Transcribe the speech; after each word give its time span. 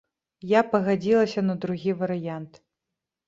Я 0.51 0.61
пагадзілася 0.71 1.43
на 1.49 1.55
другі 1.65 1.91
варыянт. 2.01 2.61